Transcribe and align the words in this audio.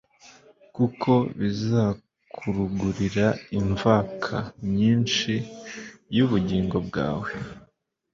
kuko 0.75 1.11
bizakurugurira 1.39 3.27
imvaka 3.59 4.35
myinshi 4.71 5.33
y'ubugingo 6.15 6.77
bwawe, 6.87 7.29